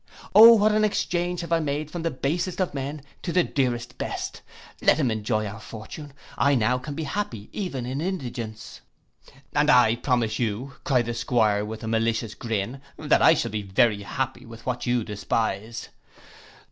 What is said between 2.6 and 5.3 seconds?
men to the dearest best!—Let him